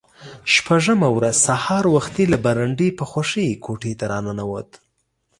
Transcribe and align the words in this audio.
شپږمه 0.53 1.09
ورځ 1.17 1.35
سهار 1.47 1.83
وختي 1.95 2.23
له 2.33 2.37
برنډې 2.45 2.89
په 2.99 3.03
خوښۍ 3.11 3.49
کوټې 3.65 3.93
ته 3.99 4.05
را 4.11 4.19
ننوت. 4.25 4.69